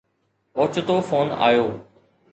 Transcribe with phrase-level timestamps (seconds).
[0.59, 1.67] اوچتو فون آيو